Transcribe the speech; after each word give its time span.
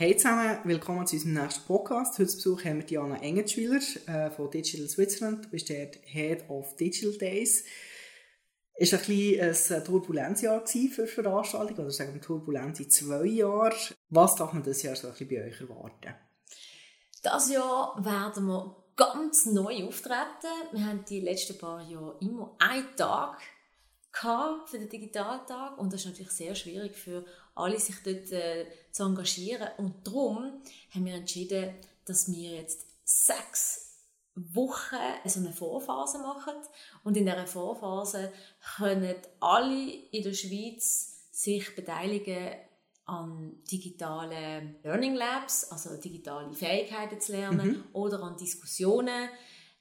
Hey 0.00 0.16
zusammen, 0.16 0.60
willkommen 0.62 1.08
zu 1.08 1.16
unserem 1.16 1.34
nächsten 1.34 1.66
Podcast. 1.66 2.20
Heute 2.20 2.32
Besuch 2.32 2.64
haben 2.64 2.76
wir 2.76 2.86
Diana 2.86 3.20
Engetschwiler 3.20 3.80
äh, 4.06 4.30
von 4.30 4.48
Digital 4.48 4.86
Switzerland. 4.86 5.46
Du 5.46 5.48
bist 5.48 5.68
der 5.70 5.90
Head 6.04 6.48
of 6.48 6.76
Digital 6.76 7.18
Days. 7.18 7.64
Es 8.74 8.92
war 8.92 9.00
ein 9.00 9.50
ein 9.50 9.84
Turbulenzjahr 9.84 10.64
für 10.64 11.08
Veranstaltungen, 11.08 11.80
oder 11.80 11.90
sagen 11.90 12.14
wir 12.14 12.20
turbulente 12.20 12.86
zwei 12.86 13.24
Jahre. 13.24 13.74
Was 14.08 14.36
darf 14.36 14.52
man 14.52 14.62
das 14.62 14.84
Jahr 14.84 14.94
so 14.94 15.08
ein 15.08 15.14
bisschen 15.14 15.30
bei 15.30 15.44
euch 15.44 15.60
erwarten? 15.60 16.14
Das 17.24 17.50
Jahr 17.50 17.96
werden 17.98 18.46
wir 18.46 18.76
ganz 18.94 19.46
neu 19.46 19.82
auftreten. 19.82 20.68
Wir 20.70 20.86
haben 20.86 21.04
die 21.08 21.22
letzten 21.22 21.58
paar 21.58 21.82
Jahre 21.82 22.16
immer 22.20 22.54
einen 22.60 22.86
Tag 22.94 23.40
für 24.66 24.78
den 24.78 24.88
Digitaltag 24.88 25.78
und 25.78 25.92
das 25.92 26.00
ist 26.00 26.06
natürlich 26.06 26.32
sehr 26.32 26.54
schwierig 26.54 26.96
für 26.96 27.24
alle, 27.54 27.78
sich 27.78 27.96
dort 28.04 28.32
äh, 28.32 28.66
zu 28.90 29.04
engagieren. 29.04 29.68
Und 29.76 30.06
darum 30.06 30.62
haben 30.94 31.04
wir 31.04 31.14
entschieden, 31.14 31.74
dass 32.04 32.30
wir 32.30 32.56
jetzt 32.56 32.86
sechs 33.04 33.88
Wochen 34.34 34.96
so 35.24 35.40
eine 35.40 35.52
Vorphase 35.52 36.18
machen 36.18 36.54
und 37.02 37.16
in 37.16 37.26
dieser 37.26 37.46
Vorphase 37.46 38.32
können 38.76 39.16
alle 39.40 39.90
in 40.12 40.22
der 40.22 40.32
Schweiz 40.32 41.28
sich 41.32 41.74
beteiligen 41.74 42.50
an 43.04 43.62
digitalen 43.70 44.76
Learning 44.82 45.14
Labs, 45.14 45.70
also 45.70 45.96
digitale 45.96 46.52
Fähigkeiten 46.52 47.20
zu 47.20 47.32
lernen 47.32 47.68
mhm. 47.68 47.84
oder 47.94 48.22
an 48.22 48.36
Diskussionen. 48.36 49.28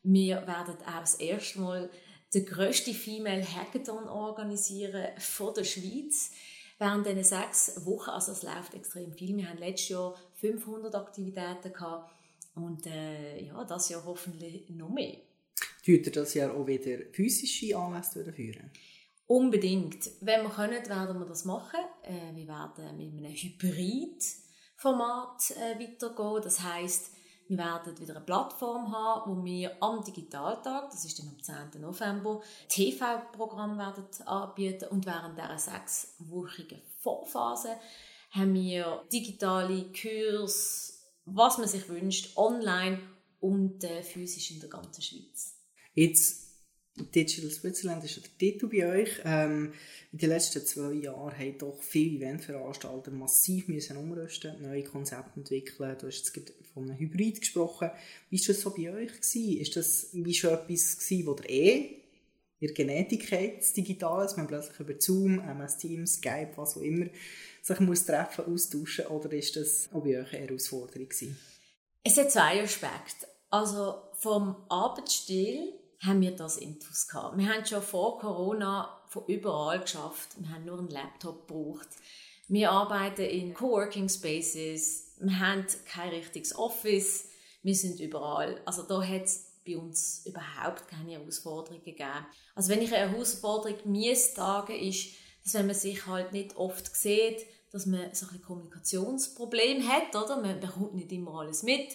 Wir 0.01 0.47
werden 0.47 0.77
auch 0.85 0.99
das 1.01 1.15
erste 1.15 1.59
Mal 1.59 1.89
den 2.33 2.45
grössten 2.45 2.93
Female 2.93 3.43
Hackathon 3.43 4.07
organisieren 4.07 5.07
von 5.17 5.53
der 5.53 5.63
Schweiz 5.63 6.31
während 6.79 7.05
diesen 7.05 7.23
sechs 7.23 7.85
Wochen. 7.85 8.09
Also 8.09 8.33
es 8.33 8.43
läuft 8.43 8.73
extrem 8.73 9.13
viel. 9.13 9.37
Wir 9.37 9.49
haben 9.49 9.59
letztes 9.59 9.87
Jahr 9.89 10.15
500 10.35 10.95
Aktivitäten 10.95 11.73
gehabt 11.73 12.13
und 12.55 12.85
äh, 12.87 13.43
ja, 13.43 13.63
das 13.63 13.89
Jahr 13.89 14.03
hoffentlich 14.05 14.69
noch 14.69 14.89
mehr. 14.89 15.17
Tut 15.85 16.05
ihr 16.05 16.11
das 16.11 16.33
Jahr 16.33 16.53
auch 16.53 16.67
wieder 16.67 16.97
physische 17.13 17.77
Anlässe 17.77 18.21
durchführen? 18.23 18.71
Unbedingt. 19.25 20.11
Wenn 20.21 20.43
wir 20.43 20.49
können, 20.49 20.85
werden 20.87 21.19
wir 21.19 21.25
das 21.25 21.45
machen. 21.45 21.79
Äh, 22.03 22.35
wir 22.35 22.47
werden 22.47 22.97
mit 22.97 23.13
einem 23.13 23.33
Hybrid-Format 23.33 25.51
äh, 25.51 25.79
weitergehen. 25.79 26.41
Das 26.43 26.61
heißt, 26.61 27.11
wir 27.47 27.57
werden 27.57 27.99
wieder 27.99 28.15
eine 28.15 28.25
Plattform 28.25 28.91
haben, 28.91 29.31
wo 29.31 29.43
wir 29.43 29.81
am 29.81 30.03
Digitaltag, 30.03 30.89
das 30.91 31.05
ist 31.05 31.19
dann 31.19 31.29
am 31.29 31.71
10. 31.71 31.81
November, 31.81 32.41
TV-Programm 32.69 33.77
werden 33.77 34.05
anbieten 34.25 34.89
und 34.89 35.05
während 35.05 35.37
dieser 35.37 35.57
sechswöchigen 35.57 36.81
Vorphase 36.99 37.77
haben 38.31 38.53
wir 38.53 39.03
digitale 39.11 39.91
Kurse, 39.93 40.93
was 41.25 41.57
man 41.57 41.67
sich 41.67 41.87
wünscht, 41.89 42.37
online 42.37 42.99
und 43.39 43.83
äh, 43.83 44.03
physisch 44.03 44.51
in 44.51 44.59
der 44.59 44.69
ganzen 44.69 45.01
Schweiz. 45.01 45.55
Jetzt 45.93 46.46
Digital 46.97 47.51
Switzerland 47.51 48.03
ist 48.03 48.17
der 48.17 48.37
Titel 48.37 48.67
bei 48.67 48.87
euch. 48.87 49.21
Ähm, 49.23 49.73
in 50.11 50.19
den 50.19 50.29
letzten 50.29 50.65
zwei 50.65 50.93
Jahren 50.93 51.37
haben 51.37 51.57
doch 51.57 51.79
viele 51.81 52.17
Eventveranstalter 52.17 53.11
massiv 53.11 53.67
müssen 53.67 53.97
umrüsten, 53.97 54.61
neue 54.61 54.83
Konzepte 54.83 55.39
entwickeln. 55.39 55.95
Du 55.99 56.07
hast 56.07 56.35
jetzt 56.35 56.53
von 56.73 56.89
einem 56.89 56.99
Hybrid 56.99 57.39
gesprochen. 57.39 57.91
Wie 58.29 58.39
war 58.39 58.47
das 58.47 58.61
so 58.61 58.71
bei 58.71 58.91
euch? 58.91 59.13
Gewesen? 59.13 59.59
Ist 59.59 59.75
das 59.75 60.09
wie 60.13 60.33
schon 60.33 60.53
etwas 60.53 60.97
gewesen, 60.97 61.27
wo 61.27 61.33
der 61.33 61.49
eh 61.49 61.97
in 62.59 62.73
Genetik 62.73 63.31
hat, 63.31 63.59
das 63.59 63.73
Digitale, 63.73 64.23
dass 64.23 64.37
man 64.37 64.47
plötzlich 64.47 64.79
über 64.79 64.99
Zoom, 64.99 65.39
MS 65.39 65.77
Teams, 65.77 66.13
Skype, 66.15 66.53
was 66.55 66.75
auch 66.75 66.81
immer, 66.81 67.05
sich 67.61 67.79
muss 67.79 68.05
treffen, 68.05 68.45
austauschen 68.45 69.05
oder 69.07 69.31
ist 69.33 69.55
das 69.55 69.89
auch 69.93 70.03
bei 70.03 70.19
euch 70.19 70.33
eine 70.33 70.47
Herausforderung 70.47 71.07
gewesen? 71.07 71.37
Es 72.03 72.17
hat 72.17 72.31
zwei 72.31 72.63
Aspekte. 72.63 73.27
Also 73.49 73.95
vom 74.13 74.55
Arbeitsstil 74.69 75.73
haben 75.99 76.21
wir 76.21 76.35
das 76.35 76.57
Intus 76.57 77.07
gehabt. 77.07 77.37
Wir 77.37 77.53
haben 77.53 77.65
schon 77.65 77.81
vor 77.81 78.19
Corona 78.19 79.01
von 79.07 79.25
überall 79.27 79.79
geschafft. 79.81 80.29
Wir 80.37 80.49
haben 80.49 80.65
nur 80.65 80.79
einen 80.79 80.89
Laptop 80.89 81.47
gebraucht. 81.47 81.87
Wir 82.47 82.71
arbeiten 82.71 83.23
in 83.23 83.53
Coworking 83.53 84.07
Spaces. 84.07 85.15
Wir 85.19 85.39
haben 85.39 85.65
kein 85.85 86.09
richtiges 86.09 86.55
Office. 86.55 87.29
Wir 87.63 87.75
sind 87.75 87.99
überall. 87.99 88.61
Also 88.65 88.83
da 88.83 89.01
hat 89.01 89.23
es 89.23 89.47
bei 89.65 89.77
uns 89.77 90.25
überhaupt 90.25 90.87
keine 90.87 91.13
Herausforderungen 91.13 91.83
gegeben. 91.83 92.25
Also 92.55 92.69
wenn 92.69 92.81
ich 92.81 92.93
eine 92.93 93.11
Herausforderung 93.11 93.77
Miestage 93.85 94.77
ist, 94.77 95.15
dass 95.43 95.55
wenn 95.55 95.67
man 95.67 95.75
sich 95.75 96.05
halt 96.05 96.31
nicht 96.31 96.55
oft 96.55 96.95
sieht, 96.95 97.45
dass 97.71 97.85
man 97.85 98.13
so 98.13 98.27
ein 98.31 98.41
Kommunikationsproblem 98.41 99.87
hat, 99.87 100.15
oder? 100.15 100.41
Man 100.41 100.59
bekommt 100.59 100.95
nicht 100.95 101.11
immer 101.11 101.41
alles 101.41 101.63
mit. 101.63 101.89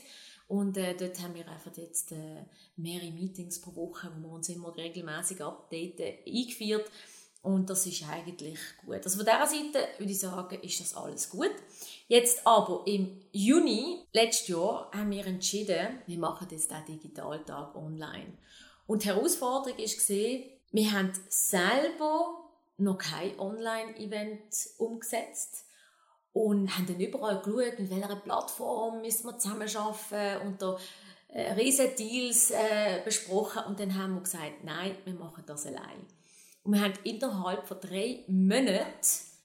Und 0.53 0.77
äh, 0.77 0.95
dort 0.95 1.19
haben 1.23 1.35
wir 1.35 1.49
einfach 1.49 1.75
jetzt 1.79 2.13
äh, 2.13 2.45
mehrere 2.77 3.11
Meetings 3.11 3.59
pro 3.63 3.75
Woche, 3.75 4.13
wo 4.15 4.29
wir 4.29 4.35
uns 4.35 4.51
immer 4.51 4.77
regelmäßig 4.77 5.43
updaten, 5.43 6.13
eingeführt. 6.27 6.91
Und 7.41 7.71
das 7.71 7.87
ist 7.87 8.07
eigentlich 8.07 8.59
gut. 8.85 8.97
Also 9.03 9.17
von 9.17 9.25
dieser 9.25 9.47
Seite 9.47 9.89
würde 9.97 10.13
ich 10.13 10.21
sagen, 10.21 10.61
ist 10.61 10.79
das 10.79 10.95
alles 10.95 11.31
gut. 11.31 11.55
Jetzt 12.07 12.47
aber 12.47 12.83
im 12.85 13.23
Juni 13.33 14.05
letztes 14.13 14.49
Jahr 14.49 14.91
haben 14.93 15.11
wir 15.11 15.27
entschieden, 15.27 16.03
wir 16.07 16.19
machen 16.19 16.49
jetzt 16.51 16.71
den 16.71 16.85
Digitaltag 16.85 17.75
online. 17.75 18.35
Und 18.87 19.05
die 19.05 19.09
Herausforderung 19.09 19.79
war, 19.79 20.41
wir 20.73 20.93
haben 20.93 21.13
selber 21.31 22.51
noch 22.77 22.99
kein 22.99 23.41
Online-Event 23.41 24.69
umgesetzt 24.77 25.65
und 26.33 26.77
haben 26.77 26.87
dann 26.87 27.01
überall 27.01 27.43
geschaut, 27.43 27.79
mit 27.79 27.91
welcher 27.91 28.17
Plattform 28.17 29.01
müssen 29.03 29.27
wir 29.27 29.39
zusammenarbeiten 29.39 30.47
und 30.47 30.63
da 30.63 30.79
äh, 31.29 31.53
riesen 31.53 31.95
Deals 31.97 32.51
äh, 32.51 33.01
besprochen 33.05 33.63
und 33.67 33.81
dann 33.81 33.97
haben 33.97 34.15
wir 34.15 34.23
gesagt, 34.23 34.65
nein, 34.65 34.97
wir 35.05 35.15
machen 35.15 35.45
das 35.47 35.67
allein. 35.67 36.07
Und 36.63 36.75
wir 36.75 36.81
haben 36.81 36.95
innerhalb 37.05 37.67
von 37.67 37.81
drei 37.81 38.25
Monaten 38.29 38.87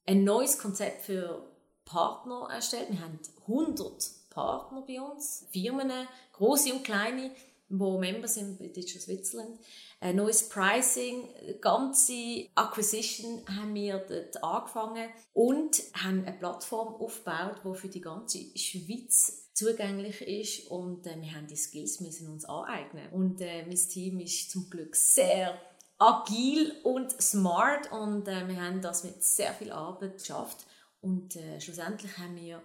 ein 0.05 0.23
neues 0.23 0.59
Konzept 0.59 1.03
für 1.05 1.41
Partner 1.83 2.47
erstellt. 2.51 2.89
Wir 2.89 3.01
haben 3.01 3.19
100 3.47 4.11
Partner 4.29 4.83
bei 4.87 5.01
uns, 5.01 5.47
Firmen, 5.51 5.91
große 6.33 6.73
und 6.73 6.83
kleine, 6.83 7.31
wo 7.69 7.97
Member 7.97 8.28
sind 8.28 8.59
bei 8.59 8.67
Digital 8.67 9.01
Switzerland. 9.01 9.59
Ein 10.00 10.17
neues 10.17 10.47
Pricing, 10.47 11.28
ganze 11.59 12.47
Acquisition 12.55 13.44
haben 13.47 13.73
wir 13.73 13.97
dort 13.97 14.44
angefangen 14.44 15.09
und 15.33 15.81
haben 15.94 16.23
eine 16.25 16.38
Plattform 16.38 16.95
aufgebaut, 16.95 17.61
die 17.66 17.79
für 17.79 17.89
die 17.89 18.01
ganze 18.01 18.39
Schweiz 18.55 19.47
zugänglich 19.53 20.22
ist 20.22 20.67
und 20.67 21.07
äh, 21.07 21.19
wir 21.19 21.33
haben 21.33 21.47
die 21.47 21.55
Skills 21.55 22.00
müssen 22.00 22.29
uns 22.29 22.45
aneignen 22.45 23.11
und 23.11 23.41
äh, 23.41 23.66
mein 23.66 23.75
Team 23.75 24.19
ist 24.19 24.51
zum 24.51 24.69
Glück 24.69 24.95
sehr 24.95 25.59
agil 25.97 26.75
und 26.84 27.19
smart 27.19 27.91
und 27.91 28.28
äh, 28.28 28.47
wir 28.47 28.61
haben 28.61 28.81
das 28.81 29.03
mit 29.03 29.23
sehr 29.23 29.51
viel 29.53 29.72
Arbeit 29.72 30.19
geschafft 30.19 30.67
und 31.01 31.35
äh, 31.35 31.59
schlussendlich 31.59 32.16
haben 32.19 32.35
wir 32.35 32.61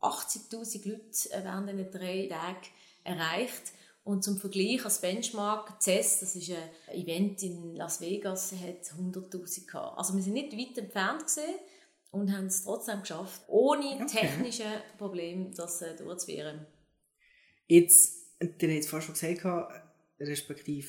80.000 0.00 0.88
Leute 0.88 1.32
äh, 1.32 1.42
während 1.42 1.70
diesen 1.70 1.90
drei 1.90 2.28
Tagen 2.28 2.66
erreicht 3.02 3.72
und 4.08 4.24
zum 4.24 4.38
Vergleich 4.38 4.82
als 4.86 5.02
Benchmark, 5.02 5.82
CES, 5.82 6.20
das 6.20 6.34
ist 6.34 6.50
ein 6.50 6.94
Event 6.98 7.42
in 7.42 7.74
Las 7.74 8.00
Vegas, 8.00 8.52
hat 8.52 8.82
100.000 8.98 9.66
gehabt. 9.66 9.98
Also 9.98 10.16
wir 10.16 10.22
sind 10.22 10.32
nicht 10.32 10.56
weit 10.56 10.78
entfernt 10.78 11.26
gesehen 11.26 11.56
und 12.10 12.32
haben 12.32 12.46
es 12.46 12.64
trotzdem 12.64 13.00
geschafft, 13.00 13.42
ohne 13.48 13.96
okay. 13.96 14.06
technische 14.06 14.64
Probleme 14.96 15.50
das 15.54 15.82
äh, 15.82 15.94
durchzuführen. 15.94 16.66
Jetzt, 17.66 18.32
ihr 18.40 18.48
habt 18.48 18.62
es 18.62 18.88
vorhin 18.88 19.14
schon 19.14 19.34
gesagt, 19.34 19.82
respektive 20.18 20.88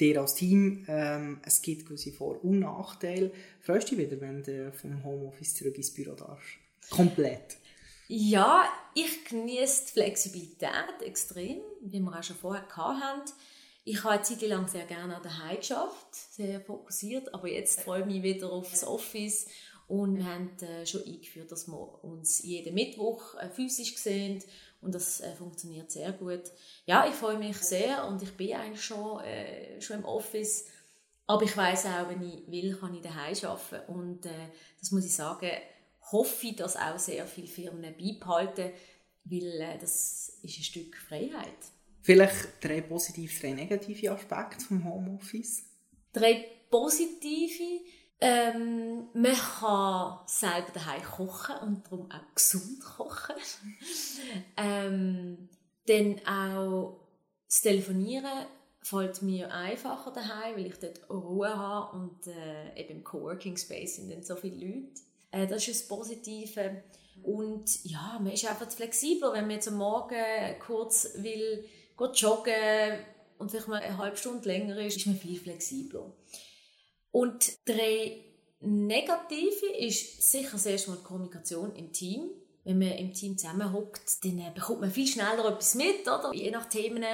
dir 0.00 0.20
als 0.20 0.34
Team, 0.34 0.84
ähm, 0.88 1.40
es 1.44 1.62
gibt 1.62 1.86
gewisse 1.86 2.10
Vor- 2.10 2.42
und 2.42 2.58
Nachteile. 2.58 3.30
Freust 3.60 3.88
du 3.88 3.94
dich 3.94 4.10
wieder, 4.10 4.20
wenn 4.20 4.42
du 4.42 4.72
vom 4.72 5.04
Homeoffice 5.04 5.54
zurück 5.54 5.76
ins 5.76 5.94
Büro 5.94 6.16
darfst? 6.16 6.58
Komplett? 6.90 7.59
Ja, 8.12 8.64
ich 8.92 9.24
genieße 9.24 9.86
die 9.86 9.92
Flexibilität 9.92 11.00
extrem, 11.00 11.60
wie 11.80 12.00
wir 12.00 12.18
auch 12.18 12.24
schon 12.24 12.34
vorher 12.34 12.66
hatten. 12.76 13.30
Ich 13.84 14.02
habe 14.02 14.14
eine 14.14 14.22
Zeit 14.24 14.42
lang 14.42 14.66
sehr 14.66 14.84
gerne 14.84 15.20
daheim 15.22 15.58
geschafft, 15.58 16.12
sehr 16.32 16.60
fokussiert, 16.60 17.32
aber 17.32 17.46
jetzt 17.46 17.82
freue 17.82 18.00
ich 18.00 18.06
mich 18.06 18.22
wieder 18.24 18.50
auf 18.50 18.68
das 18.68 18.82
Office 18.82 19.46
und 19.86 20.16
wir 20.16 20.24
haben 20.24 20.50
äh, 20.58 20.84
schon 20.86 21.04
eingeführt, 21.04 21.52
dass 21.52 21.68
wir 21.68 22.02
uns 22.02 22.42
jeden 22.42 22.74
Mittwoch 22.74 23.36
äh, 23.36 23.48
physisch 23.48 23.96
sehen 23.96 24.42
und 24.80 24.92
das 24.92 25.20
äh, 25.20 25.32
funktioniert 25.36 25.92
sehr 25.92 26.10
gut. 26.10 26.42
Ja, 26.86 27.06
ich 27.06 27.14
freue 27.14 27.38
mich 27.38 27.58
sehr 27.58 28.08
und 28.08 28.20
ich 28.24 28.36
bin 28.36 28.54
eigentlich 28.54 28.82
schon, 28.82 29.20
äh, 29.20 29.80
schon 29.80 29.98
im 29.98 30.04
Office, 30.04 30.66
aber 31.28 31.44
ich 31.44 31.56
weiß 31.56 31.86
auch, 31.86 32.08
wenn 32.08 32.28
ich 32.28 32.50
will, 32.50 32.76
kann 32.76 32.92
ich 32.92 33.02
daheim 33.02 33.36
arbeiten 33.44 33.92
und 33.92 34.26
äh, 34.26 34.48
das 34.80 34.90
muss 34.90 35.06
ich 35.06 35.14
sagen, 35.14 35.48
hoffe 36.12 36.46
ich, 36.48 36.56
dass 36.56 36.76
auch 36.76 36.98
sehr 36.98 37.26
viele 37.26 37.46
Firmen 37.46 37.94
beibehalten, 37.96 38.72
weil 39.24 39.60
äh, 39.60 39.78
das 39.78 40.38
ist 40.42 40.58
ein 40.58 40.64
Stück 40.64 40.96
Freiheit. 40.96 41.58
Vielleicht 42.02 42.62
drei 42.62 42.80
positive, 42.80 43.32
drei 43.40 43.52
negative 43.52 44.12
Aspekte 44.12 44.64
vom 44.64 44.84
Homeoffice? 44.84 45.64
Drei 46.12 46.46
positive. 46.70 47.84
Ähm, 48.22 49.08
man 49.14 49.34
kann 49.34 50.18
selber 50.26 50.72
daheim 50.74 51.02
kochen 51.02 51.56
und 51.62 51.86
darum 51.86 52.10
auch 52.10 52.34
gesund 52.34 52.80
kochen. 52.80 53.36
ähm, 54.56 55.48
dann 55.86 56.20
auch 56.26 57.00
das 57.46 57.62
Telefonieren 57.62 58.46
fällt 58.82 59.22
mir 59.22 59.52
einfacher 59.52 60.12
daheim, 60.12 60.56
weil 60.56 60.66
ich 60.66 60.78
dort 60.78 61.08
Ruhe 61.10 61.48
habe 61.48 61.96
und 61.96 62.26
äh, 62.26 62.80
eben 62.80 62.98
im 62.98 63.04
Coworking 63.04 63.56
Space 63.56 63.96
sind 63.96 64.10
dann 64.10 64.22
so 64.22 64.36
viele 64.36 64.66
Leute. 64.66 65.00
Äh, 65.30 65.46
das 65.46 65.66
ist 65.68 65.82
das 65.82 65.88
Positive. 65.88 66.82
Und 67.22 67.84
ja, 67.84 68.18
man 68.20 68.32
ist 68.32 68.46
einfach 68.46 68.70
flexibler, 68.70 69.32
wenn 69.32 69.46
man 69.46 69.56
jetzt 69.56 69.68
am 69.68 69.76
Morgen 69.76 70.16
kurz 70.64 71.10
will 71.16 71.64
joggen 72.14 72.98
und 73.38 73.50
vielleicht 73.50 73.68
mal 73.68 73.82
eine 73.82 73.98
halbe 73.98 74.16
Stunde 74.16 74.48
länger 74.48 74.78
ist, 74.78 74.96
ist 74.96 75.06
man 75.06 75.16
viel 75.16 75.38
flexibler. 75.38 76.10
Und 77.10 77.58
drei 77.66 78.24
Negative 78.60 79.66
ist 79.78 80.30
sicher 80.30 80.52
das 80.52 80.66
erste 80.66 80.90
Mal 80.90 80.98
die 80.98 81.04
Kommunikation 81.04 81.74
im 81.74 81.92
Team. 81.92 82.30
Wenn 82.64 82.78
man 82.78 82.92
im 82.92 83.14
Team 83.14 83.38
zusammenhockt, 83.38 84.22
dann 84.22 84.38
äh, 84.38 84.50
bekommt 84.54 84.80
man 84.80 84.90
viel 84.90 85.06
schneller 85.06 85.46
etwas 85.46 85.74
mit, 85.74 86.02
oder? 86.02 86.32
Je 86.34 86.50
nach 86.50 86.68
Themen. 86.68 87.04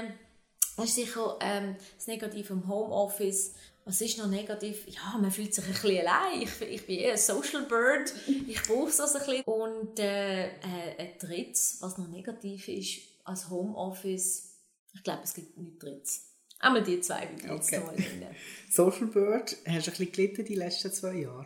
Das 0.77 0.87
ist 0.87 0.97
sicher 0.97 1.39
ähm, 1.41 1.77
das 1.97 2.09
Negative 2.09 2.53
im 2.53 2.69
Homeoffice. 2.69 3.55
Was 3.89 4.01
ist 4.01 4.19
noch 4.19 4.27
negativ? 4.27 4.85
Ja, 4.89 5.17
man 5.17 5.31
fühlt 5.31 5.55
sich 5.55 5.65
ein 5.65 5.71
bisschen 5.71 6.05
allein. 6.05 6.43
Ich, 6.43 6.61
ich 6.61 6.87
bin 6.87 6.99
eher 6.99 7.13
ein 7.13 7.19
Social 7.19 7.63
Bird. 7.63 8.13
Ich 8.49 8.61
brauche 8.65 8.89
es 8.89 9.01
also 9.01 9.19
ein 9.19 9.27
bisschen. 9.27 9.45
Und 9.45 10.01
äh, 10.01 10.47
äh, 10.47 10.51
ein 10.99 11.19
drittes, 11.21 11.79
was 11.81 11.97
noch 11.97 12.09
negativ 12.09 12.67
ist, 12.67 12.99
als 13.23 13.49
Homeoffice, 13.49 14.57
ich 14.93 15.05
glaube, 15.05 15.21
es 15.23 15.35
gibt 15.35 15.57
nichts 15.57 15.79
drittes. 15.79 16.23
Einmal 16.59 16.83
die 16.83 17.01
zwei 17.01 17.29
würde 17.31 17.45
ich 17.45 17.49
jetzt 17.49 17.73
okay. 17.73 17.79
mal 17.79 17.95
nennen. 17.95 18.35
Social 18.73 19.07
Bird, 19.07 19.51
hast 19.51 19.57
du 19.65 19.71
ein 19.71 19.85
bisschen 19.85 20.13
gelitten 20.13 20.45
die 20.45 20.57
letzten 20.57 20.93
zwei 20.93 21.15
Jahre? 21.15 21.45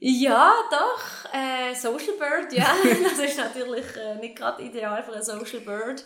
Ja, 0.00 0.54
doch. 0.70 1.34
Äh, 1.34 1.74
Social 1.74 2.14
Bird, 2.18 2.54
ja. 2.54 2.74
das 3.02 3.18
ist 3.18 3.36
natürlich 3.36 3.84
äh, 3.96 4.14
nicht 4.14 4.36
gerade 4.36 4.62
ideal 4.62 5.02
für 5.02 5.12
einen 5.12 5.22
Social 5.22 5.60
Bird. 5.60 6.02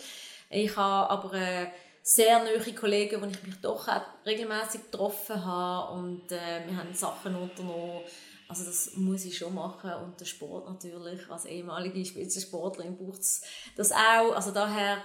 Ich 0.48 0.76
habe 0.76 1.10
aber 1.10 1.34
äh, 1.34 1.66
sehr 2.02 2.42
neue 2.42 2.74
Kollegen, 2.74 3.22
die 3.22 3.38
ich 3.38 3.46
mich 3.46 3.60
doch 3.60 3.88
auch 3.88 4.02
regelmäßig 4.26 4.90
getroffen 4.90 5.44
habe 5.44 5.94
und 5.94 6.32
äh, 6.32 6.66
wir 6.66 6.76
haben 6.76 6.94
Sachen 6.94 7.34
unternommen. 7.34 8.02
Also 8.48 8.64
das 8.64 8.96
muss 8.96 9.24
ich 9.24 9.38
schon 9.38 9.54
machen 9.54 9.92
und 10.04 10.18
der 10.18 10.24
Sport 10.24 10.68
natürlich, 10.68 11.30
als 11.30 11.44
ehemalige 11.44 12.04
Spitzensportlerin 12.04 12.96
braucht 12.96 13.20
es 13.20 13.42
das 13.76 13.92
auch. 13.92 14.34
Also 14.34 14.50
daher 14.50 15.04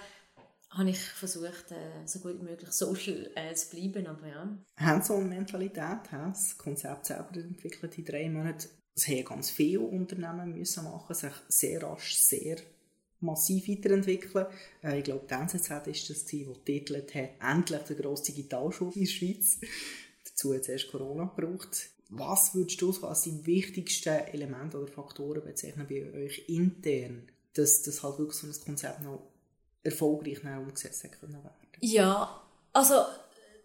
habe 0.71 0.89
ich 0.89 0.99
versucht, 0.99 1.71
äh, 1.71 2.05
so 2.05 2.19
gut 2.19 2.39
wie 2.39 2.43
möglich 2.43 2.71
social 2.71 3.29
äh, 3.35 3.53
zu 3.53 3.69
bleiben. 3.69 4.07
Aber 4.07 4.27
ja. 4.27 4.57
Hands-on-Mentalität, 4.77 5.99
das 6.11 6.57
Konzept 6.57 7.05
selber 7.05 7.35
entwickelt 7.35 7.97
in 7.97 8.05
drei 8.05 8.29
Monaten. 8.29 8.67
Es 8.95 9.07
haben 9.07 9.25
ganz 9.25 9.49
viele 9.51 9.81
Unternehmen 9.81 10.57
müssen 10.57 10.85
machen, 10.85 11.13
sich 11.13 11.33
sehr 11.49 11.83
rasch, 11.83 12.15
sehr 12.15 12.57
massiv 13.25 13.67
weiterentwickeln. 13.67 14.45
Äh, 14.83 14.99
ich 14.99 15.03
glaube, 15.03 15.25
die 15.29 15.33
NZZ 15.33 15.69
war 15.69 15.83
das, 15.85 16.25
die 16.25 16.45
getitelt 16.45 17.13
hat, 17.15 17.29
endlich 17.41 17.81
der 17.81 17.95
grosse 17.95 18.31
Digitalschule 18.31 18.91
in 18.93 19.01
der 19.01 19.07
Schweiz. 19.07 19.59
Dazu 20.25 20.53
hat 20.53 20.61
es 20.61 20.69
erst 20.69 20.91
Corona 20.91 21.31
gebraucht. 21.35 21.89
Was 22.09 22.53
würdest 22.53 22.81
du 22.81 22.91
als 23.03 23.23
die 23.23 23.45
wichtigsten 23.45 24.09
Elemente 24.09 24.77
oder 24.77 24.91
Faktoren 24.91 25.43
bezeichnen 25.43 25.87
bei 25.89 26.05
euch 26.13 26.43
intern, 26.47 27.27
dass 27.53 27.81
das 27.81 28.03
halt 28.03 28.19
wirklich 28.19 28.37
so 28.37 28.47
ein 28.47 28.65
Konzept 28.65 29.01
noch 29.01 29.23
erfolgreich 29.83 30.43
umgesetzt 30.43 31.03
werden 31.03 31.39
Ja, 31.81 32.41
also 32.73 33.05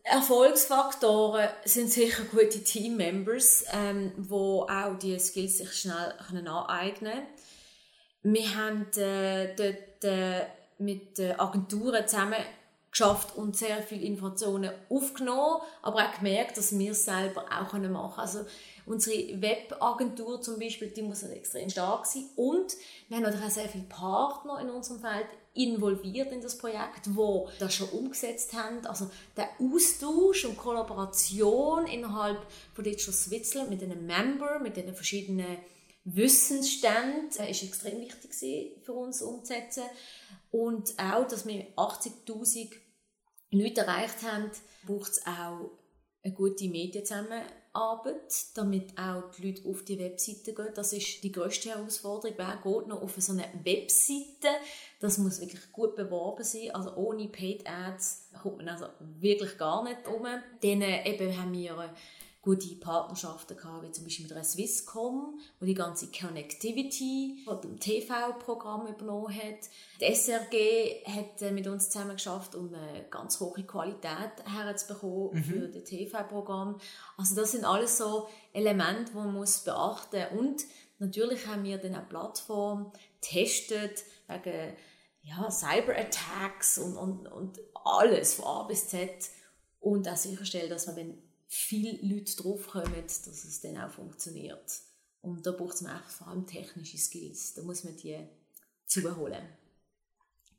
Erfolgsfaktoren 0.03 1.49
sind 1.65 1.91
sicher 1.91 2.25
gute 2.25 2.65
Teammembers, 2.65 3.65
ähm, 3.73 4.13
wo 4.17 4.63
auch 4.63 4.99
die 4.99 5.19
Skills 5.19 5.59
sich 5.59 5.73
schnell 5.73 6.15
können 6.29 6.49
aneignen 6.49 7.13
können. 7.13 7.27
Wir 8.23 8.55
haben 8.55 8.87
äh, 8.97 9.55
dort 9.57 10.05
äh, 10.05 10.47
mit 10.79 11.21
Agenturen 11.39 12.07
zusammen 12.07 12.43
geschafft 12.91 13.37
und 13.37 13.57
sehr 13.57 13.83
viele 13.83 14.05
Informationen 14.05 14.71
aufgenommen, 14.89 15.63
aber 15.83 15.99
auch 15.99 16.19
gemerkt, 16.19 16.57
dass 16.57 16.77
wir 16.77 16.91
es 16.93 17.05
selber 17.05 17.45
auch 17.45 17.73
machen 17.73 17.83
können. 17.83 17.97
Also 17.97 18.41
unsere 18.87 19.41
Webagentur 19.41 20.41
zum 20.41 20.59
Beispiel, 20.59 20.89
die 20.89 21.03
muss 21.03 21.23
halt 21.23 21.35
extrem 21.35 21.71
stark 21.71 22.07
sein 22.07 22.25
und 22.37 22.77
wir 23.09 23.17
haben 23.17 23.25
natürlich 23.25 23.47
auch 23.47 23.51
sehr 23.51 23.69
viele 23.69 23.85
Partner 23.85 24.61
in 24.61 24.71
unserem 24.71 25.01
Feld 25.01 25.27
involviert 25.55 26.33
in 26.33 26.41
das 26.41 26.59
Projekt, 26.59 27.15
wo 27.15 27.49
das 27.59 27.75
schon 27.75 27.89
umgesetzt 27.91 28.53
haben. 28.55 28.85
Also 28.87 29.11
der 29.37 29.49
Austausch 29.61 30.45
und 30.45 30.57
Kollaboration 30.57 31.87
innerhalb 31.87 32.39
von 32.73 32.85
Digital 32.85 33.15
Switzerland 33.15 33.71
mit 33.71 33.83
den 33.83 34.07
Member, 34.07 34.59
mit 34.61 34.77
den 34.77 34.95
verschiedenen 34.95 35.59
Wissensständen 36.05 37.31
äh, 37.39 37.51
extrem 37.51 38.01
wichtig 38.01 38.85
für 38.85 38.93
uns 38.93 39.23
umzusetzen. 39.23 39.85
Und 40.51 40.99
auch, 40.99 41.27
dass 41.27 41.47
wir 41.47 41.67
80'000 41.77 42.73
Leute 43.51 43.81
erreicht 43.83 44.23
haben, 44.23 44.51
braucht 44.87 45.13
es 45.13 45.27
auch 45.27 45.71
eine 46.23 46.35
gute 46.35 46.69
Medienzusammenarbeit, 46.69 48.47
damit 48.55 48.99
auch 48.99 49.31
die 49.31 49.51
Leute 49.51 49.69
auf 49.69 49.85
die 49.85 49.99
Webseite 49.99 50.53
gehen. 50.53 50.75
Das 50.75 50.93
ist 50.93 51.23
die 51.23 51.33
grösste 51.33 51.71
Herausforderung. 51.71 52.37
Wer 52.37 52.61
geht 52.63 52.87
noch 52.89 53.03
auf 53.03 53.15
so 53.19 53.33
eine 53.33 53.47
Webseite? 53.65 54.49
Das 55.01 55.19
muss 55.19 55.41
wirklich 55.41 55.73
gut 55.73 55.97
beworben 55.97 56.45
sein. 56.45 56.75
Also 56.75 56.95
ohne 56.97 57.29
Paid 57.29 57.67
Ads 57.67 58.31
kommt 58.43 58.59
man 58.59 58.69
also 58.69 58.87
wirklich 59.01 59.57
gar 59.57 59.83
nicht 59.85 60.07
um. 60.07 60.25
Dann 60.25 60.83
äh, 60.83 61.09
eben 61.11 61.37
haben 61.37 61.53
wir 61.53 61.95
gute 62.43 62.75
Partnerschaften 62.77 63.57
gehabt, 63.57 63.85
wie 63.85 63.93
zum 63.93 64.05
Beispiel 64.05 64.27
mit 64.27 64.35
der 64.35 64.45
Swisscom, 64.45 65.39
wo 65.59 65.67
die 65.67 65.75
ganze 65.75 66.11
Connectivity 66.11 67.43
von 67.45 67.61
dem 67.61 67.79
TV-Programm 67.79 68.87
übernommen 68.87 69.35
hat. 69.35 69.69
Die 70.01 70.05
SRG 70.07 71.05
hat 71.05 71.43
äh, 71.43 71.51
mit 71.51 71.67
uns 71.67 71.91
zusammen 71.91 72.17
geschafft, 72.17 72.55
um 72.55 72.73
eine 72.73 73.05
ganz 73.11 73.39
hohe 73.41 73.63
Qualität 73.65 74.33
herzubekommen 74.47 75.35
mhm. 75.35 75.45
für 75.45 75.69
das 75.69 75.85
TV-Programm. 75.85 76.81
Also 77.19 77.35
das 77.35 77.53
sind 77.53 77.65
alles 77.65 77.99
so 77.99 78.29
Elemente, 78.55 79.13
die 79.13 79.17
man 79.17 79.35
muss 79.35 79.59
beachten 79.59 80.23
muss. 80.33 80.41
Und 80.41 80.65
natürlich 80.99 81.47
haben 81.47 81.65
wir 81.65 81.77
dann 81.77 81.95
eine 81.95 82.07
Plattform 82.07 82.91
getestet 83.21 84.03
wegen 84.29 84.75
ja, 85.23 85.51
Cyber-Attacks 85.51 86.79
und, 86.79 86.97
und, 86.97 87.27
und 87.27 87.61
alles 87.85 88.35
von 88.35 88.47
A 88.47 88.63
bis 88.63 88.89
Z 88.89 89.11
und 89.81 90.09
auch 90.09 90.17
sicherstellen, 90.17 90.71
dass 90.71 90.87
man, 90.87 90.97
wenn 90.97 91.30
viele 91.51 91.99
Leute 92.03 92.37
draufkommen, 92.37 93.03
dass 93.05 93.27
es 93.27 93.61
dann 93.61 93.77
auch 93.77 93.91
funktioniert. 93.91 94.81
Und 95.21 95.45
da 95.45 95.51
braucht 95.51 95.75
es 95.75 95.87
vor 96.09 96.29
allem 96.29 96.47
technische 96.47 96.97
Skills. 96.97 97.55
Da 97.55 97.63
muss 97.63 97.85
man 97.85 97.97
die 97.97 98.17
zuholen. 98.87 99.43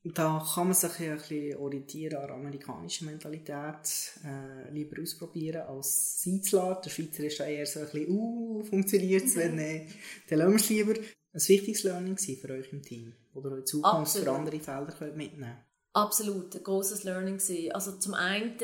Da 0.03 0.45
kann 0.53 0.65
man 0.65 0.73
sich 0.73 0.99
ja 0.99 1.11
ein 1.11 1.17
bisschen 1.17 1.57
orientieren 1.57 2.17
an 2.17 2.27
der 2.27 2.35
amerikanischen 2.35 3.05
Mentalität, 3.05 4.19
äh, 4.25 4.69
lieber 4.71 5.01
ausprobieren 5.01 5.61
als 5.61 6.23
sein 6.23 6.41
zu 6.41 6.57
lassen. 6.57 6.81
Der 6.83 6.89
Schweizer 6.89 7.23
ist 7.23 7.39
eher 7.39 7.65
so 7.65 7.79
ein 7.81 7.85
bisschen, 7.85 8.09
uh, 8.09 8.63
funktioniert 8.63 9.25
es, 9.25 9.35
wenn 9.35 9.55
nicht, 9.55 9.95
dann 10.27 10.39
lassen 10.39 10.51
wir 10.51 10.59
es 10.59 10.69
lieber. 10.69 10.93
Ein 11.33 11.47
wichtiges 11.47 11.83
Learning 11.83 12.17
für 12.17 12.49
euch 12.49 12.73
im 12.73 12.81
Team, 12.81 13.13
oder 13.33 13.57
in 13.57 13.65
Zukunft 13.65 13.95
Absolut. 13.95 14.27
für 14.27 14.33
andere 14.33 14.59
Felder 14.59 14.91
könnt 14.91 15.15
mitnehmen 15.15 15.57
Absolut, 15.93 16.55
ein 16.55 16.63
grosses 16.63 17.03
Learning. 17.03 17.39
Also 17.71 17.97
zum 17.97 18.13
einen 18.13 18.57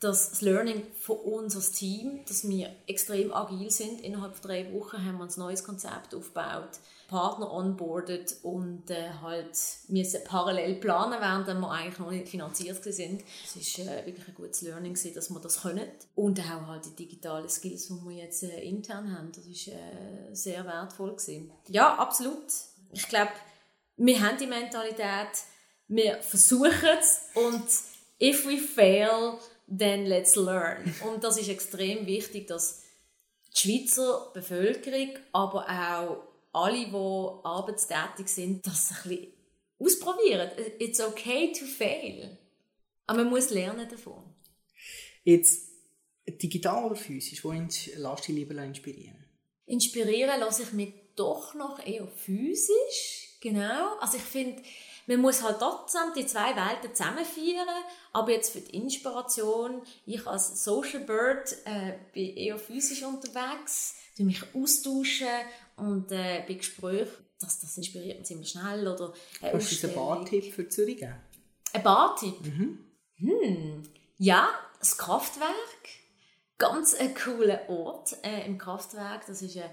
dass 0.00 0.30
das 0.30 0.40
Learning 0.40 0.82
von 0.98 1.18
uns 1.18 1.54
als 1.54 1.72
Team, 1.72 2.20
dass 2.26 2.48
wir 2.48 2.74
extrem 2.86 3.34
agil 3.34 3.70
sind. 3.70 4.00
Innerhalb 4.00 4.34
von 4.34 4.48
drei 4.48 4.72
Wochen 4.72 5.04
haben 5.04 5.18
wir 5.18 5.24
ein 5.24 5.32
neues 5.36 5.62
Konzept 5.62 6.14
aufgebaut, 6.14 6.80
Partner 7.06 7.52
onboardet 7.52 8.36
und 8.42 8.90
äh, 8.90 9.10
halt 9.20 9.58
müssen 9.88 10.24
parallel 10.24 10.76
planen, 10.76 11.20
während 11.20 11.60
wir 11.60 11.70
eigentlich 11.70 11.98
noch 11.98 12.10
nicht 12.10 12.28
finanziert 12.28 12.82
sind. 12.82 13.22
Es 13.44 13.56
ist 13.56 13.78
äh, 13.80 14.06
wirklich 14.06 14.26
ein 14.26 14.34
gutes 14.34 14.62
Learning 14.62 14.94
gewesen, 14.94 15.14
dass 15.14 15.28
wir 15.28 15.40
das 15.40 15.60
können. 15.60 15.86
Und 16.14 16.40
auch 16.40 16.66
halt 16.66 16.86
die 16.86 16.96
digitalen 16.96 17.48
Skills, 17.50 17.88
die 17.88 18.08
wir 18.08 18.16
jetzt 18.24 18.42
äh, 18.42 18.60
intern 18.62 19.14
haben, 19.14 19.32
das 19.32 19.44
ist 19.44 19.68
äh, 19.68 19.74
sehr 20.32 20.64
wertvoll 20.64 21.10
gewesen. 21.10 21.52
Ja, 21.68 21.96
absolut. 21.96 22.46
Ich 22.92 23.06
glaube, 23.06 23.32
wir 23.98 24.18
haben 24.18 24.38
die 24.38 24.46
Mentalität, 24.46 25.28
wir 25.88 26.22
versuchen 26.22 26.88
es 26.98 27.20
und 27.34 27.66
if 28.18 28.46
we 28.46 28.56
fail, 28.56 29.38
then 29.70 30.06
let's 30.06 30.36
learn. 30.36 30.94
Und 31.08 31.24
das 31.24 31.38
ist 31.38 31.48
extrem 31.48 32.06
wichtig, 32.06 32.46
dass 32.46 32.82
die 33.54 33.58
Schweizer 33.58 34.30
Bevölkerung, 34.34 35.18
aber 35.32 35.68
auch 35.68 36.28
alle, 36.52 36.86
die 36.86 37.44
arbeitstätig 37.44 38.28
sind, 38.28 38.66
das 38.66 38.90
ein 38.90 39.08
bisschen 39.08 39.32
ausprobieren. 39.78 40.50
It's 40.78 41.00
okay 41.00 41.52
to 41.52 41.64
fail. 41.64 42.36
Aber 43.06 43.24
man 43.24 43.30
muss 43.30 43.50
lernen 43.50 43.88
davon. 43.88 44.22
Jetzt, 45.24 45.68
digital 46.26 46.84
oder 46.84 46.96
physisch, 46.96 47.44
wo 47.44 47.52
lässt 47.52 47.88
dich 48.28 48.34
lieber 48.34 48.54
inspirieren? 48.62 49.24
Inspirieren 49.66 50.40
lasse 50.40 50.62
ich 50.64 50.72
mich 50.72 50.92
doch 51.16 51.54
noch 51.54 51.84
eher 51.84 52.06
physisch. 52.06 53.38
Genau. 53.40 53.96
Also 53.98 54.16
ich 54.16 54.22
finde, 54.22 54.62
man 55.06 55.20
muss 55.20 55.42
halt 55.42 55.58
trotzdem 55.58 56.12
die 56.16 56.26
zwei 56.26 56.54
Welten 56.54 56.94
zusammenführen, 56.94 57.66
aber 58.12 58.32
jetzt 58.32 58.52
für 58.52 58.60
die 58.60 58.76
Inspiration, 58.76 59.82
ich 60.06 60.26
als 60.26 60.62
Social 60.62 61.00
Bird 61.00 61.56
äh, 61.64 61.94
bin 62.12 62.36
eher 62.36 62.58
physisch 62.58 63.02
unterwegs, 63.02 63.96
für 64.14 64.24
mich 64.24 64.42
austauschen 64.54 65.28
und 65.76 66.12
äh, 66.12 66.44
bei 66.46 66.54
Gesprächen, 66.54 67.10
das, 67.40 67.60
das 67.60 67.76
inspiriert 67.76 68.18
mich 68.18 68.26
ziemlich 68.26 68.50
schnell. 68.50 68.86
Oder 68.86 69.12
eine 69.40 69.52
Kannst 69.52 69.82
du 69.82 69.86
einen 69.86 69.96
Bartipp 69.96 70.52
für 70.52 70.68
Zürich 70.68 70.98
geben? 70.98 71.16
Ein 71.72 71.82
Bartipp? 71.82 72.40
Mhm. 72.42 72.78
Hm. 73.16 73.82
Ja, 74.18 74.48
das 74.78 74.98
Kraftwerk. 74.98 75.48
Ganz 76.58 76.94
ein 76.94 77.14
cooler 77.14 77.68
Ort 77.70 78.16
äh, 78.22 78.44
im 78.44 78.58
Kraftwerk. 78.58 79.26
Das 79.26 79.40
ist 79.40 79.56
ein 79.56 79.70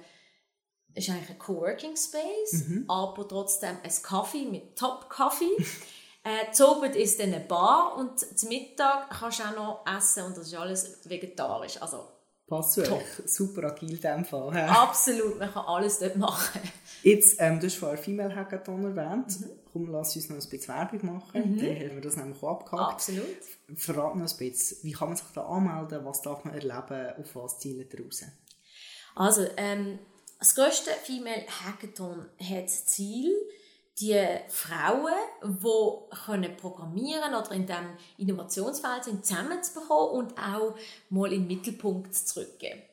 ist 0.98 1.10
eigentlich 1.10 1.30
ein 1.30 1.40
Coworking 1.40 1.96
Space, 1.96 2.66
mhm. 2.68 2.86
aber 2.88 3.28
trotzdem 3.28 3.78
ein 3.84 3.92
Kaffee 4.04 4.46
mit 4.46 4.76
Top-Kaffee. 4.76 5.56
äh, 6.24 6.52
zu 6.52 6.82
ist 6.84 7.20
dann 7.20 7.34
eine 7.34 7.44
Bar 7.44 7.96
und 7.98 8.20
zum 8.20 8.50
Mittag 8.50 9.10
kannst 9.10 9.40
du 9.40 9.44
auch 9.44 9.56
noch 9.56 9.86
essen 9.98 10.24
und 10.24 10.38
das 10.38 10.48
ist 10.48 10.56
alles 10.56 11.00
vegetarisch. 11.06 11.82
Also, 11.82 12.08
Passt 12.48 12.74
zu 12.74 12.82
euch. 12.82 13.04
Super 13.26 13.66
agil 13.66 13.92
in 13.92 14.00
dem 14.00 14.24
Fall. 14.24 14.54
He? 14.54 14.60
Absolut, 14.60 15.38
man 15.38 15.52
kann 15.52 15.66
alles 15.66 16.00
dort 16.00 16.16
machen. 16.16 16.62
Jetzt, 17.04 17.36
ähm, 17.40 17.60
du 17.60 17.66
hast 17.66 17.76
vorhin 17.76 17.98
Female 17.98 18.34
Hackathon 18.34 18.86
erwähnt. 18.86 19.42
Mhm. 19.42 19.50
Komm, 19.74 19.92
lass 19.92 20.16
uns 20.16 20.30
noch 20.30 20.38
ein 20.38 20.50
bisschen 20.50 20.74
Werbung 20.74 21.06
machen. 21.06 21.56
Mhm. 21.56 21.58
Dann 21.58 21.76
haben 21.76 21.96
wir 21.96 22.02
das 22.02 22.16
nämlich 22.16 22.42
auch 22.42 22.62
abgehakt. 22.62 22.94
Absolut. 22.94 23.26
Verrat 23.76 24.16
noch 24.16 24.32
ein 24.32 24.38
bisschen, 24.38 24.78
wie 24.84 24.94
kann 24.94 25.10
man 25.10 25.18
sich 25.18 25.28
da 25.36 25.46
anmelden, 25.46 26.06
was 26.06 26.22
darf 26.22 26.46
man 26.46 26.54
erleben, 26.54 27.16
auf 27.20 27.36
was 27.36 27.66
ihr 27.66 27.86
raus? 28.00 28.24
Also, 29.16 29.46
ähm, 29.58 30.00
das 30.40 30.56
grösste 30.56 30.92
Female 30.92 31.46
Hackathon 31.66 32.26
hat 32.40 32.66
das 32.66 32.86
Ziel, 32.86 33.34
die 34.00 34.24
Frauen, 34.50 35.14
die 35.44 36.50
programmieren 36.50 37.34
oder 37.34 37.52
in 37.52 37.66
diesem 37.66 37.98
Innovationsfeld 38.18 39.06
sind, 39.06 39.26
zusammenzubekommen 39.26 40.12
und 40.12 40.38
auch 40.38 40.76
mal 41.10 41.34
in 41.34 41.42
den 41.42 41.48
Mittelpunkt 41.48 42.14
zu 42.14 42.42
rücken. 42.42 42.84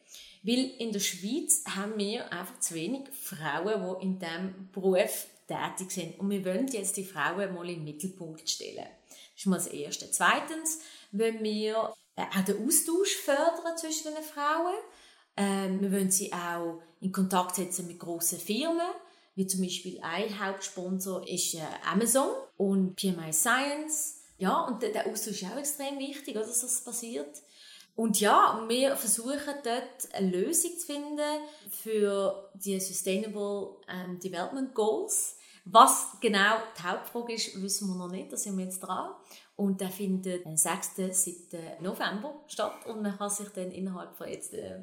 Weil 0.43 0.73
in 0.79 0.93
der 0.93 1.01
Schweiz 1.01 1.65
haben 1.75 1.99
wir 1.99 2.31
einfach 2.33 2.59
zu 2.61 2.75
wenig 2.75 3.09
Frauen, 3.11 3.99
die 4.01 4.05
in 4.05 4.19
diesem 4.19 4.69
Beruf 4.73 5.27
tätig 5.47 5.91
sind. 5.91 6.21
Und 6.21 6.31
wir 6.31 6.45
wollen 6.45 6.69
jetzt 6.69 6.97
die 6.97 7.05
Frauen 7.05 7.55
mal 7.55 7.69
in 7.69 7.77
den 7.77 7.85
Mittelpunkt 7.85 8.49
stellen. 8.49 8.87
Das 9.09 9.19
ist 9.37 9.47
mal 9.47 9.57
das 9.57 9.67
Erste. 9.69 10.11
Zweitens 10.11 10.81
wollen 11.13 11.43
wir 11.43 11.95
äh, 12.17 12.23
auch 12.23 12.45
den 12.45 12.67
Austausch 12.67 13.17
fördern 13.17 13.77
zwischen 13.77 14.15
den 14.15 14.23
Frauen. 14.23 14.75
Ähm, 15.37 15.81
wir 15.81 15.93
wollen 15.93 16.11
sie 16.11 16.33
auch 16.33 16.81
in 17.01 17.13
Kontakt 17.13 17.57
setzen 17.57 17.87
mit 17.87 17.99
grossen 17.99 18.39
Firmen, 18.39 18.87
wie 19.35 19.47
zum 19.47 19.63
Beispiel 19.63 19.99
ein 20.03 20.45
Hauptsponsor 20.45 21.27
ist 21.29 21.55
äh, 21.55 21.61
Amazon 21.85 22.29
und 22.57 22.97
PMI 22.97 23.33
Science. 23.33 24.23
Ja, 24.39 24.63
und 24.67 24.83
der, 24.83 24.91
der 24.91 25.07
Austausch 25.07 25.43
ist 25.43 25.51
auch 25.51 25.59
extrem 25.59 25.99
wichtig, 25.99 26.35
dass 26.35 26.61
das 26.61 26.85
passiert. 26.85 27.43
Und 27.97 28.21
ja, 28.21 28.65
wir 28.67 28.97
versuchen 28.97 29.55
dort 29.63 30.15
eine 30.15 30.31
Lösung 30.31 30.77
zu 30.77 30.87
finden 30.87 31.21
für 31.71 32.51
die 32.55 32.81
Sustainable 32.81 33.77
ähm, 33.89 34.19
Development 34.19 34.75
Goals. 34.75 35.37
Was 35.65 36.09
genau 36.21 36.57
die 36.77 36.83
Hauptfrage 36.83 37.35
ist, 37.35 37.63
wissen 37.63 37.89
wir 37.89 37.95
noch 37.95 38.11
nicht, 38.11 38.33
da 38.33 38.37
sind 38.37 38.59
wir 38.59 38.65
jetzt 38.65 38.81
dran. 38.81 39.11
Und 39.57 39.81
der 39.81 39.91
findet 39.91 40.45
am 40.45 40.57
6. 40.57 40.97
7. 41.11 41.61
November 41.81 42.43
statt 42.49 42.85
und 42.87 43.03
man 43.03 43.17
kann 43.17 43.31
sich 43.31 43.49
dann 43.51 43.71
innerhalb 43.71 44.17
von 44.17 44.29
jetzt 44.29 44.53
äh, 44.53 44.81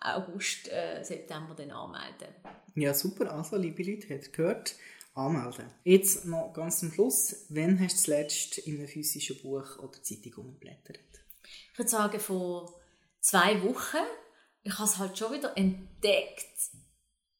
August, 0.00 0.68
äh, 0.68 1.02
September 1.02 1.54
dann 1.54 1.70
anmelden. 1.70 2.28
Ja, 2.74 2.94
super. 2.94 3.32
Also, 3.32 3.56
liebe 3.56 3.82
Leute, 3.82 4.14
habt 4.14 4.32
gehört, 4.32 4.74
anmelden. 5.14 5.70
Jetzt 5.84 6.24
noch 6.24 6.52
ganz 6.52 6.80
zum 6.80 6.92
Schluss. 6.92 7.46
Wann 7.48 7.78
hast 7.80 7.98
du 7.98 8.02
zuletzt 8.04 8.58
in 8.58 8.78
einem 8.78 8.88
physischen 8.88 9.40
Buch 9.42 9.78
oder 9.78 10.02
Zeitung 10.02 10.44
umgeblättert? 10.44 11.00
Ich 11.72 11.78
würde 11.78 11.90
sagen, 11.90 12.20
vor 12.20 12.80
zwei 13.20 13.62
Wochen. 13.62 14.04
Ich 14.62 14.74
habe 14.74 14.88
es 14.88 14.98
halt 14.98 15.16
schon 15.16 15.32
wieder 15.32 15.56
entdeckt, 15.56 16.70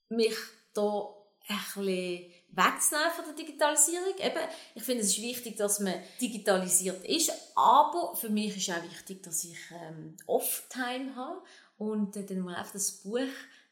mich 0.09 0.37
da 0.73 1.15
ein 1.49 1.57
bisschen 1.57 2.33
wegzunehmen 2.51 3.13
von 3.15 3.25
der 3.27 3.35
Digitalisierung. 3.35 4.17
Eben, 4.19 4.49
ich 4.75 4.83
finde, 4.83 5.03
es 5.03 5.11
ist 5.11 5.23
wichtig, 5.23 5.57
dass 5.57 5.81
man 5.81 5.95
digitalisiert 6.21 7.05
ist, 7.05 7.33
aber 7.55 8.15
für 8.17 8.31
mich 8.31 8.57
ist 8.57 8.71
auch 8.71 8.83
wichtig, 8.83 9.23
dass 9.23 9.45
ich 9.45 9.59
ähm, 9.73 10.17
Off-Time 10.27 11.15
habe 11.17 11.43
und 11.79 12.15
dann 12.17 12.41
mal 12.41 12.57
einfach 12.57 12.73
das 12.73 12.93
Buch 13.03 13.21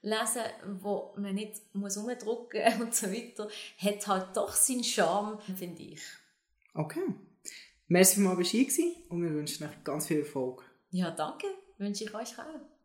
lesen, 0.03 0.43
wo 0.81 1.13
man 1.17 1.35
nicht 1.35 1.61
muss 1.75 1.97
umdrucken 1.97 2.63
und 2.81 2.95
so 2.95 3.09
weiter, 3.09 3.49
hat 3.79 4.07
halt 4.07 4.37
doch 4.37 4.53
seinen 4.53 4.85
Charme, 4.85 5.39
finde 5.57 5.83
ich. 5.83 6.03
Okay. 6.75 7.15
Merci 7.89 8.17
für 8.17 8.21
mal 8.23 8.37
Bescheid 8.37 8.69
und 9.09 9.23
wir 9.23 9.31
wünschen 9.31 9.67
euch 9.67 9.85
ganz 9.85 10.07
viel 10.07 10.21
Erfolg. 10.21 10.65
Ja, 10.91 11.11
danke. 11.11 11.47
Wünsche 11.79 12.05
ich 12.05 12.15
euch 12.15 12.39
auch. 12.39 12.76